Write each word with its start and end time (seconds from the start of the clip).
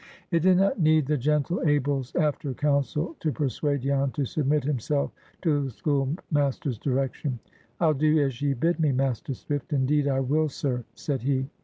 It 0.31 0.39
did 0.39 0.57
not 0.57 0.79
need 0.79 1.05
the 1.05 1.15
gentle 1.15 1.61
Abel's 1.61 2.15
after 2.15 2.55
counsel 2.55 3.15
to 3.19 3.31
persuade 3.31 3.81
Jan 3.83 4.09
to 4.13 4.25
submit 4.25 4.63
himself 4.63 5.11
to 5.43 5.65
the 5.65 5.69
schoolmaster's 5.69 6.79
direction. 6.79 7.37
"I'll 7.79 7.93
do 7.93 8.17
as 8.25 8.41
ye 8.41 8.55
bid 8.55 8.79
me, 8.79 8.93
Master 8.93 9.35
Swift; 9.35 9.73
indeed, 9.73 10.07
I 10.07 10.19
will, 10.19 10.49
sir," 10.49 10.85
said 10.95 11.21
he. 11.21 11.51